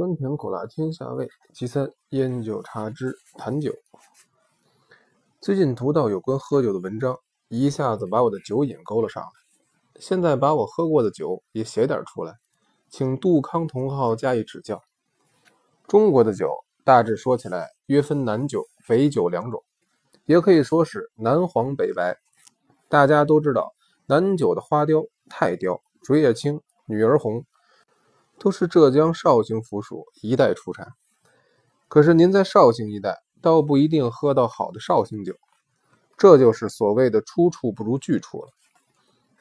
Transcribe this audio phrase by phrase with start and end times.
[0.00, 3.70] 酸甜苦辣天下味，其三烟酒茶之谈酒。
[5.42, 7.18] 最近读到有关喝酒的文章，
[7.48, 9.30] 一下子把我的酒瘾勾了上来。
[10.00, 12.32] 现在把我喝过的酒也写点出来，
[12.88, 14.82] 请杜康同好加以指教。
[15.86, 16.48] 中国的酒
[16.82, 19.62] 大致说起来，约分南酒、北酒两种，
[20.24, 22.16] 也可以说是南黄北白。
[22.88, 23.74] 大家都知道，
[24.06, 27.44] 南酒的花雕、太雕、竹叶青、女儿红。
[28.40, 30.94] 都是浙江绍兴府属一带出产，
[31.88, 35.34] 可是您在绍兴一带倒不一定喝到好的绍兴酒，
[36.16, 38.48] 这就是所谓的出处不如据处了。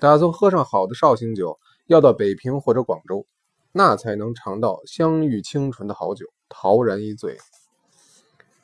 [0.00, 3.24] 打算喝上好的绍兴酒，要到北平或者广州，
[3.70, 7.38] 那才能尝到香郁清纯的好酒，陶然一醉。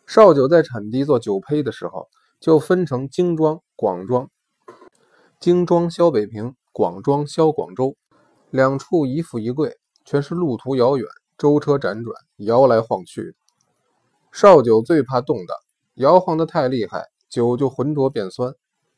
[0.05, 2.09] 绍酒在产地做酒胚的时候，
[2.41, 4.29] 就分成精装、广装，
[5.39, 7.97] 精装销北平，广装销广州，
[8.51, 9.79] 两处一富一贵。
[10.05, 11.07] 全是路途遥远，
[11.39, 13.35] 舟车辗转，摇来晃去的。
[14.31, 15.55] 绍酒最怕冻的，
[15.95, 18.55] 摇晃的太厉害，酒就浑浊变酸。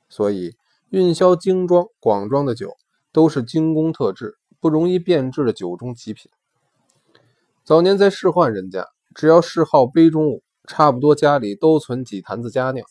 [0.09, 0.57] 所以
[0.91, 2.77] 运销精装、广装的酒
[3.13, 6.31] 都是精工特制、不容易变质的酒中极品。
[7.65, 12.87] 早年在仕宦人家，只要嗜好杯中物，差不多家里都存几坛子佳酿。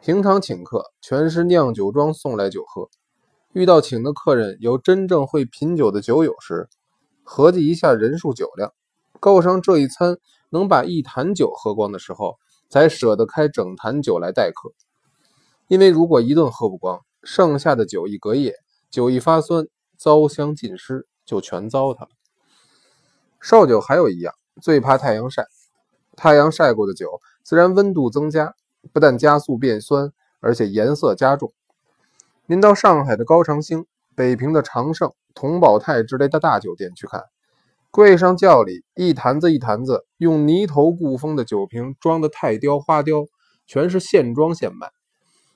[0.00, 2.88] 平常请客，全是酿酒庄送来酒喝。
[3.52, 6.68] 遇到请的客人有真正会品酒的酒友时，
[7.32, 8.72] 合计一下人数酒量，
[9.20, 14.72] 够上这一餐能把一坛酒喝光的时候，才舍得开整坛酒来待客。
[15.68, 18.56] 因为如果一顿喝不光，剩下的酒一隔夜，
[18.90, 22.08] 酒一发酸，糟香尽失，就全糟蹋了。
[23.40, 25.46] 绍酒还有一样，最怕太阳晒。
[26.16, 28.56] 太阳晒过的酒，自然温度增加，
[28.92, 31.52] 不但加速变酸，而且颜色加重。
[32.46, 33.86] 您到上海的高长兴。
[34.16, 37.24] 北平的长盛、同宝泰之类的大酒店去看，
[37.90, 43.26] 柜上轿里一坛子一坛子用泥头固封的酒瓶装的太雕、花雕，
[43.66, 44.90] 全是现装现卖，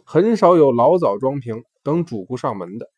[0.05, 2.91] 很少有老早装瓶等主顾上门的。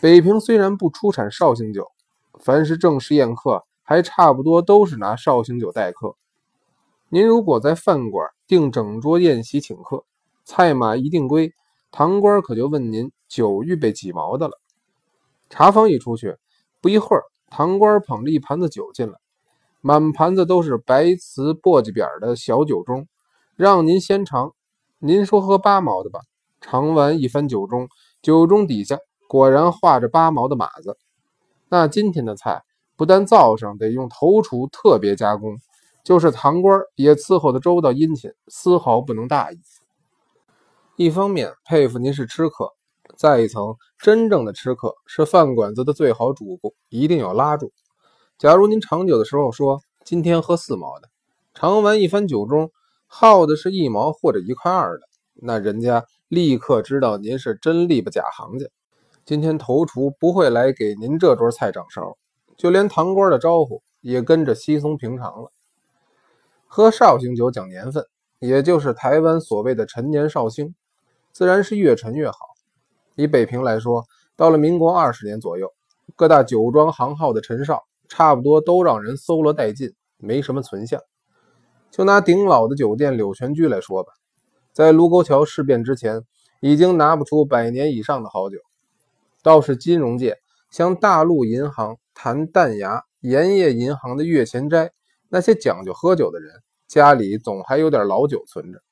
[0.00, 1.90] 北平虽然不出产绍兴酒，
[2.38, 6.16] 凡是正式宴客，还差不多都是拿绍兴酒待客。
[7.08, 10.04] 您如果在饭馆订整桌宴席请客，
[10.44, 11.52] 菜码一定规。
[11.92, 14.60] 堂官可就问您酒预备几毛的了。
[15.48, 16.36] 茶坊一出去，
[16.80, 19.14] 不一会儿，堂官捧着一盘子酒进来，
[19.80, 23.06] 满盘子都是白瓷簸箕扁的小酒盅，
[23.54, 24.52] 让您先尝。
[24.98, 26.20] 您说喝八毛的吧？
[26.60, 27.86] 尝完一番酒盅，
[28.22, 28.98] 酒盅底下
[29.28, 30.96] 果然画着八毛的码子。
[31.68, 32.62] 那今天的菜
[32.96, 35.58] 不但灶上得用头厨特别加工，
[36.02, 39.60] 就是堂官也伺候的周到殷勤，丝毫不能大意。
[40.96, 42.72] 一方面佩服您是吃客，
[43.16, 47.72] 再一层，真正的吃客是饭馆子的最好主顾，一定要拉住。
[48.38, 51.08] 假如您尝酒的时候说今天喝四毛的，
[51.54, 52.70] 尝完一番酒盅
[53.06, 58.66] 耗的是一毛或者一块二的，那人家立刻知道您是真力不假行家。
[59.24, 62.16] 今天头厨不会来给您这桌菜掌勺，
[62.56, 65.50] 就连堂官的招呼也跟着稀松平常了。
[66.66, 68.04] 喝绍兴酒讲年份，
[68.38, 70.74] 也就是台湾所谓的陈年绍兴。
[71.32, 72.36] 自然是越陈越好。
[73.16, 74.04] 以北平来说，
[74.36, 75.72] 到了民国二十年左右，
[76.14, 81.00] 各大酒庄行号的陈绍差不多都让人搜罗殆尽，没什么存相。
[81.90, 84.12] 就拿顶老的酒店柳泉居来说吧，
[84.72, 86.22] 在卢沟桥事变之前，
[86.60, 88.58] 已经拿不出百年以上的好酒。
[89.42, 90.36] 倒是金融界，
[90.70, 94.90] 像大陆银行、谭淡雅、盐业银行的月前斋，
[95.30, 96.52] 那些讲究喝酒的人，
[96.86, 98.82] 家里总还有点老酒存着。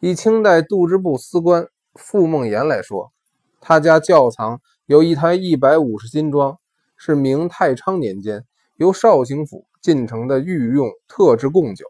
[0.00, 3.12] 以清代度支部司官傅梦岩来说，
[3.60, 6.58] 他家窖藏有一台一百五十斤装，
[6.96, 8.44] 是明太昌年间
[8.76, 11.86] 由绍兴府进城的御用特制贡酒。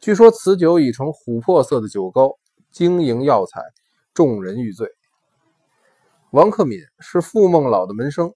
[0.00, 2.38] 据说此酒已成琥珀色的酒膏，
[2.70, 3.62] 晶莹耀彩，
[4.14, 4.88] 众人欲醉。
[6.30, 8.32] 王克敏是傅梦老的门生，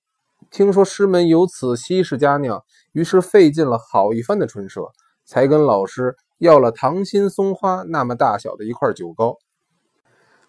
[0.50, 2.62] 听说师门有此稀世佳酿，
[2.92, 4.92] 于是费尽了好一番的唇舌，
[5.24, 6.16] 才跟老师。
[6.38, 9.38] 要了糖心松花那么大小的一块酒膏，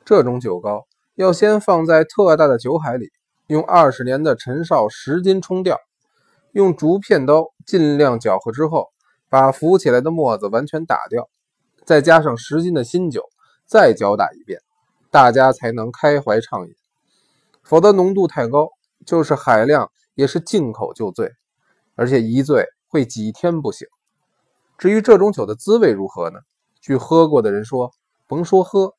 [0.03, 0.85] 这种酒膏
[1.17, 3.09] 要先放在特大的酒海里，
[3.47, 5.79] 用二十年的陈绍十斤冲掉，
[6.51, 8.89] 用竹片刀尽量搅和之后，
[9.27, 11.27] 把浮起来的沫子完全打掉，
[11.83, 13.23] 再加上十斤的新酒，
[13.65, 14.61] 再搅打一遍，
[15.09, 16.75] 大家才能开怀畅饮。
[17.63, 18.69] 否则浓度太高，
[19.03, 21.31] 就是海量也是进口就醉，
[21.95, 23.87] 而且一醉会几天不醒。
[24.77, 26.41] 至于这种酒的滋味如何呢？
[26.79, 27.91] 据喝过的人说，
[28.27, 28.93] 甭说喝，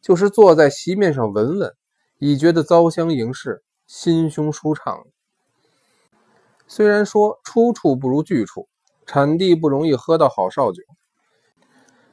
[0.00, 1.74] 就是坐在席面上闻闻，
[2.18, 5.06] 已觉得糟香盈室，心胸舒畅。
[6.66, 8.68] 虽然说出处不如据处，
[9.06, 10.82] 产地不容易喝到好绍酒，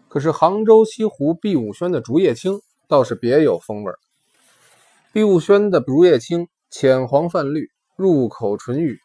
[0.07, 3.93] 可是杭州西湖碧武轩的竹叶青倒是别有风味。
[5.11, 8.99] 碧武轩的竹叶青浅黄泛绿，入口醇郁，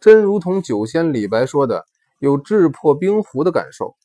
[0.00, 1.86] 真如同酒仙李白说的
[2.20, 3.96] “有炙破冰壶的感受”。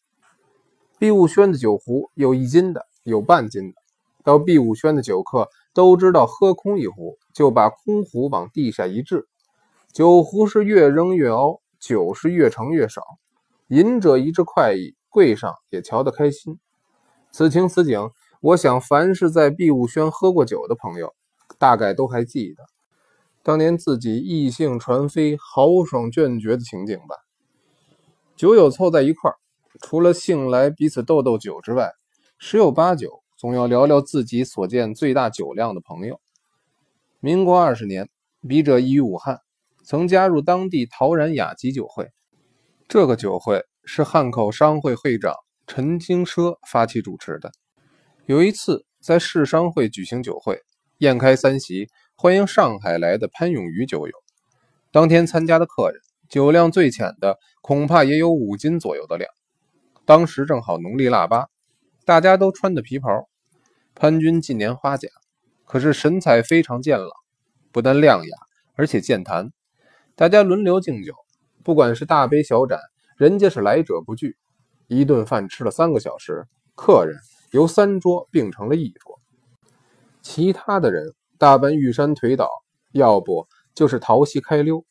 [0.97, 3.82] 碧武轩的酒壶有一斤的，有半斤的。
[4.23, 9.27] 到碧武轩的酒客都知道，喝空一壶就把空壶往地下一掷，
[9.91, 13.01] 酒壶是越扔越凹，酒是越盛越少。
[13.67, 16.59] 饮者一掷快意，柜上也瞧得开心。
[17.31, 18.11] 此情此景，
[18.41, 21.13] 我想凡是在碧武轩喝过酒的朋友，
[21.57, 22.63] 大概都还记得
[23.41, 27.15] 当年自己异兴传飞、豪爽倦绝的情景吧。
[28.35, 29.35] 酒友凑在一块儿，
[29.81, 31.91] 除了兴来彼此斗斗酒之外，
[32.37, 33.22] 十有八九。
[33.43, 36.21] 总要聊聊自己所见最大酒量的朋友。
[37.19, 38.07] 民国二十年，
[38.47, 39.41] 笔者已于武汉，
[39.83, 42.09] 曾加入当地陶然雅集酒会。
[42.87, 45.35] 这个酒会是汉口商会会长
[45.67, 47.51] 陈经奢发起主持的。
[48.27, 50.61] 有一次在市商会举行酒会，
[50.99, 54.13] 宴开三席，欢迎上海来的潘永瑜酒友。
[54.89, 55.99] 当天参加的客人，
[56.29, 59.29] 酒量最浅的恐怕也有五斤左右的量。
[60.05, 61.49] 当时正好农历腊八，
[62.05, 63.27] 大家都穿的皮袍。
[64.03, 65.07] 潘军近年花甲，
[65.63, 67.09] 可是神采非常健朗，
[67.71, 68.37] 不但亮雅，
[68.75, 69.53] 而且健谈。
[70.13, 71.13] 大家轮流敬酒，
[71.63, 72.81] 不管是大杯小盏，
[73.15, 74.35] 人家是来者不拒。
[74.87, 76.45] 一顿饭吃了三个小时，
[76.75, 77.17] 客人
[77.51, 79.21] 由三桌并成了一桌。
[80.21, 82.49] 其他的人大半玉山颓倒，
[82.91, 84.83] 要不就是淘戏开溜。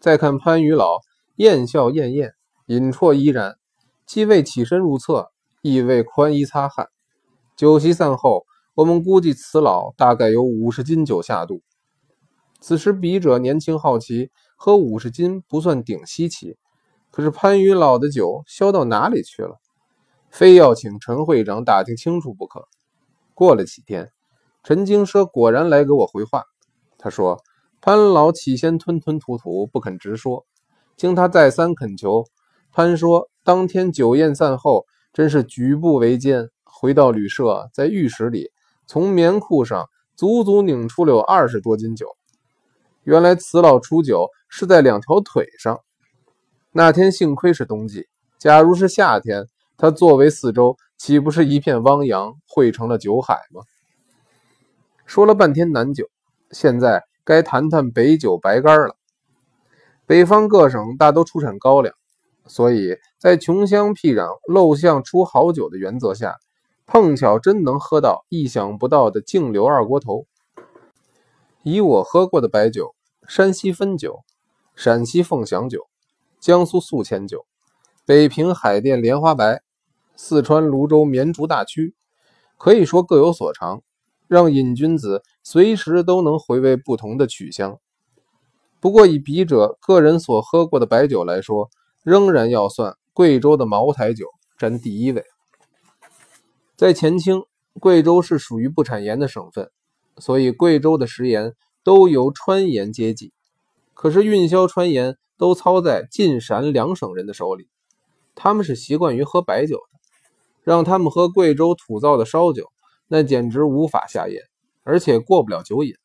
[0.00, 1.00] 再看潘余老，
[1.36, 2.32] 艳笑晏晏，
[2.64, 3.58] 饮啜依然，
[4.06, 6.88] 既未起身入厕，亦未宽衣擦汗。
[7.58, 8.46] 酒席散后，
[8.76, 11.60] 我们估计此老大概有五十斤酒下肚。
[12.60, 16.56] 此时笔者年轻好奇，喝五十斤不算顶稀奇，
[17.10, 19.56] 可是潘余老的酒销到哪里去了？
[20.30, 22.68] 非要请陈会长打听清楚不可。
[23.34, 24.12] 过了几天，
[24.62, 26.44] 陈经奢果然来给我回话，
[26.96, 27.42] 他说
[27.80, 30.46] 潘老起先吞吞吐吐，不肯直说。
[30.96, 32.24] 经他再三恳求，
[32.70, 36.50] 潘说当天酒宴散后，真是举步维艰。
[36.80, 38.52] 回到旅社，在浴室里，
[38.86, 42.16] 从棉裤上足足拧出了有二十多斤酒。
[43.02, 45.80] 原来此老出酒是在两条腿上。
[46.70, 48.06] 那天幸亏是冬季，
[48.38, 53.62] 假如是夏天，他作为四周，岂不是一片汪洋，汇成了酒海吗？
[55.04, 56.06] 说了半天南酒，
[56.52, 58.94] 现在该谈谈北酒白干了。
[60.06, 61.92] 北方各省大都出产高粱，
[62.46, 66.36] 所以在穷乡僻壤、陋巷出好酒的原则下。
[66.90, 70.24] 碰巧真能喝到意想不到的净流二锅头。
[71.62, 72.94] 以我喝过的白酒，
[73.28, 74.20] 山西汾酒、
[74.74, 75.86] 陕西凤翔酒、
[76.40, 77.44] 江苏宿迁酒、
[78.06, 79.60] 北平海淀莲花白、
[80.16, 81.94] 四川泸州绵竹大曲，
[82.56, 83.82] 可以说各有所长，
[84.26, 87.78] 让瘾君子随时都能回味不同的曲香。
[88.80, 91.68] 不过以笔者个人所喝过的白酒来说，
[92.02, 94.24] 仍然要算贵州的茅台酒
[94.56, 95.22] 占第一位。
[96.78, 97.42] 在前清，
[97.80, 99.68] 贵州是属于不产盐的省份，
[100.18, 103.32] 所以贵州的食盐都由川盐接济。
[103.94, 107.66] 可是运销川盐都操在晋陕两省人的手里，
[108.36, 109.98] 他们是习惯于喝白酒的，
[110.62, 112.68] 让他们喝贵州土造的烧酒，
[113.08, 114.44] 那简直无法下咽，
[114.84, 115.96] 而且过不了酒瘾。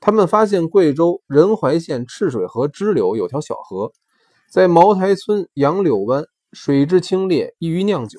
[0.00, 3.92] 他们发现贵州仁怀县赤水河支流有条小河，
[4.50, 8.18] 在茅台村杨柳湾，水质清冽，易于酿酒。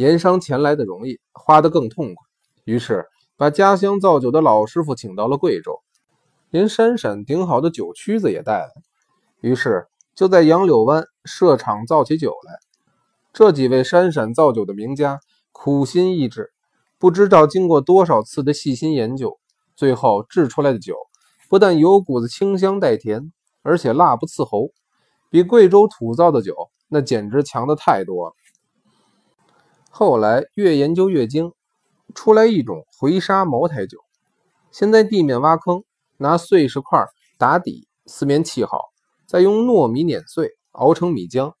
[0.00, 2.24] 盐商前来的容易，花的更痛快，
[2.64, 3.04] 于是
[3.36, 5.78] 把家乡造酒的老师傅请到了贵州，
[6.48, 8.70] 连山陕顶好的酒曲子也带来，
[9.42, 12.54] 于是就在杨柳湾设厂造起酒来。
[13.34, 15.20] 这几位山陕造酒的名家
[15.52, 16.48] 苦心逸致，
[16.98, 19.38] 不知道经过多少次的细心研究，
[19.76, 20.96] 最后制出来的酒
[21.50, 23.30] 不但有股子清香带甜，
[23.60, 24.70] 而且辣不刺喉，
[25.28, 26.54] 比贵州土造的酒
[26.88, 28.34] 那简直强的太多了。
[29.92, 31.52] 后来越研究越精，
[32.14, 33.98] 出来一种回沙茅台酒。
[34.70, 35.82] 先在地面挖坑，
[36.16, 37.04] 拿碎石块
[37.36, 38.90] 打底，四面砌好，
[39.26, 41.54] 再用糯米碾碎，熬成米浆，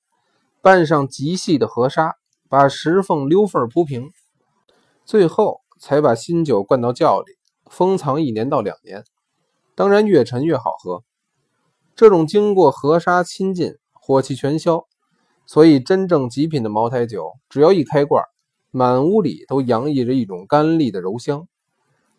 [0.62, 2.14] 拌上极细的河沙，
[2.48, 4.12] 把石缝溜缝铺平，
[5.04, 7.32] 最后才把新酒灌到窖里，
[7.68, 9.04] 封藏一年到两年。
[9.74, 11.02] 当然越陈越好喝。
[11.96, 14.86] 这种经过河沙浸浸，火气全消。
[15.52, 18.22] 所以，真正极品的茅台酒，只要一开罐，
[18.70, 21.48] 满屋里都洋溢着一种甘丽的柔香。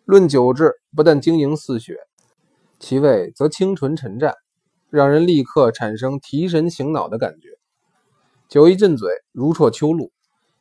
[0.04, 1.96] 论酒质，不但晶莹似雪，
[2.78, 4.34] 其味则清纯沉湛。
[4.90, 7.48] 让人立刻产生提神醒脑的感觉。
[8.50, 10.12] 酒一进嘴，如啜秋露，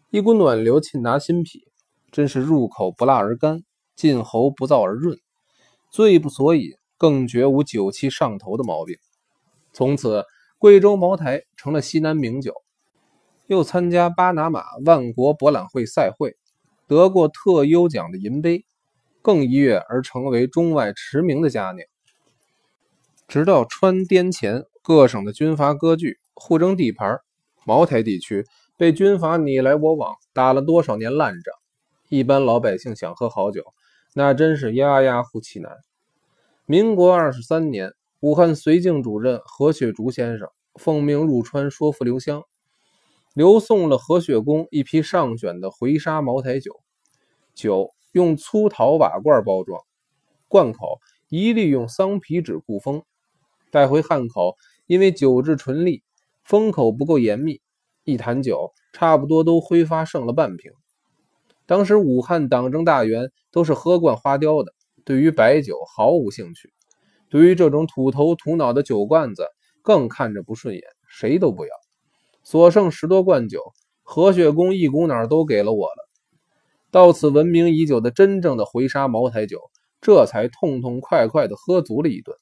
[0.09, 1.67] 一股暖流沁达心脾，
[2.09, 3.65] 真是入口不辣而甘，
[3.97, 5.19] 进喉不燥而润，
[5.89, 8.95] 醉不所饮，更绝无酒气上头的毛病。
[9.73, 10.23] 从此，
[10.61, 12.53] 贵州茅台成了西南名酒。
[13.47, 16.37] 又参加巴拿马万国博览会赛会，
[16.85, 18.63] 得过特优奖的银杯，
[19.23, 21.87] 更一跃而成为中外驰名的佳酿。
[23.27, 27.17] 直到川滇黔各省的军阀割据，互争地盘，
[27.65, 28.45] 茅台地区
[28.77, 31.55] 被军阀你来我往，打了多少年烂仗，
[32.07, 33.73] 一般老百姓想喝好酒，
[34.13, 35.77] 那真是压压乎其难。
[36.67, 42.43] 民国二十三年，武汉绥靖主任何雪竹先生奉命入川说服刘湘。
[43.33, 46.81] 留送了何雪公一批上选的回沙茅台酒，
[47.55, 49.81] 酒用粗陶瓦罐包装，
[50.47, 50.99] 罐口
[51.29, 53.01] 一律用桑皮纸固封。
[53.71, 56.03] 带回汉口，因为酒质纯利，
[56.43, 57.59] 封口不够严密，
[58.03, 60.71] 一坛酒差不多都挥发剩了半瓶。
[61.65, 64.73] 当时武汉党政大员都是喝惯花雕的，
[65.03, 66.71] 对于白酒毫无兴趣，
[67.31, 69.47] 对于这种土头土脑的酒罐子
[69.81, 71.71] 更看着不顺眼，谁都不要。
[72.43, 73.61] 所剩十多罐酒，
[74.03, 76.09] 何雪公一股脑都给了我了。
[76.91, 79.61] 到此闻名已久的真正的回沙茅台酒，
[80.01, 82.35] 这才痛痛快快地喝足了一顿。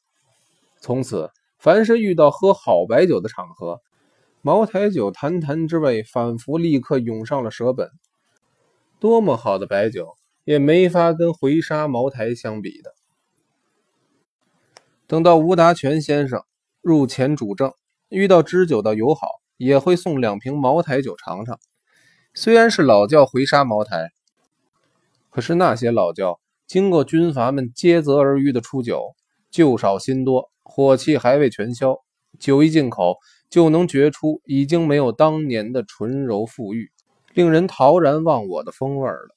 [0.81, 1.29] 从此，
[1.60, 3.81] 凡是遇到喝好白酒的场合，
[4.41, 7.91] 茅台酒坛坛之味仿佛立刻涌上了舌本。
[9.00, 10.15] 多么好的白酒，
[10.46, 12.96] 也没法跟回沙茅台相比的。
[15.10, 16.44] 等到吴达全先生
[16.82, 17.74] 入前主政，
[18.10, 19.28] 遇到知酒的友好。
[19.58, 21.60] 也会送两瓶茅台酒尝尝，
[22.34, 24.10] 虽然是老窖回沙茅台，
[25.30, 29.16] 可是那些老窖经过军阀们接泽而渔的出酒，
[29.51, 31.98] 旧少新多，火气还未全消，
[32.39, 33.18] 酒一进口
[33.50, 36.89] 就能觉出已经没有当年的纯柔馥郁、
[37.34, 39.36] 令人陶然忘我的风味了。